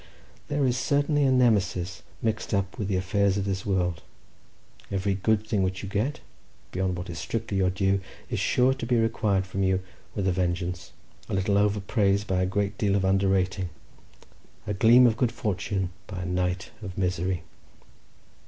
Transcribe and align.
There 0.47 0.65
is 0.65 0.77
certainly 0.77 1.25
a 1.25 1.31
Nemesis 1.31 2.01
mixed 2.23 2.55
up 2.55 2.79
with 2.79 2.87
the 2.87 2.95
affairs 2.95 3.37
of 3.37 3.45
this 3.45 3.67
world; 3.67 4.01
every 4.91 5.13
good 5.13 5.45
thing 5.45 5.61
which 5.61 5.83
you 5.83 5.89
get, 5.89 6.21
beyond 6.71 6.97
what 6.97 7.07
is 7.07 7.19
strictly 7.19 7.57
your 7.57 7.69
due, 7.69 8.01
is 8.27 8.39
sure 8.39 8.73
to 8.73 8.85
be 8.87 8.97
required 8.97 9.45
from 9.45 9.61
you 9.61 9.83
with 10.15 10.27
a 10.27 10.31
vengeance. 10.31 10.91
A 11.29 11.35
little 11.35 11.55
over 11.55 11.79
praise 11.79 12.23
by 12.23 12.41
a 12.41 12.47
great 12.47 12.79
deal 12.79 12.95
of 12.95 13.05
under 13.05 13.27
rating—a 13.27 14.73
gleam 14.73 15.05
of 15.05 15.17
good 15.17 15.31
fortune 15.31 15.91
by 16.07 16.23
a 16.23 16.25
night 16.25 16.71
of 16.81 16.97
misery." 16.97 17.43